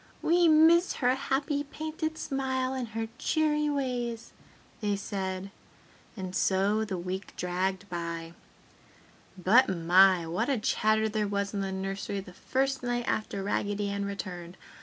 [0.23, 4.33] "We miss her happy painted smile and her cheery ways!"
[4.79, 5.51] they said.
[6.17, 8.33] And so the week dragged by....
[9.37, 10.25] But, my!
[10.25, 14.57] What a chatter there was in the nursery the first night after Raggedy Ann returned.